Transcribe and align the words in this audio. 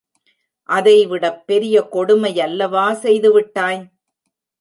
அதைவிடப் 0.69 1.43
பெரிய 1.45 1.75
கொடுமை 1.87 2.31
யல்லவா 2.37 2.85
செய்து 2.93 3.31
விட்டாய். 3.31 3.81